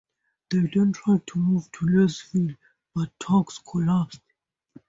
[0.49, 2.55] They then tried to move to Louisville,
[2.95, 4.21] but talks collapsed.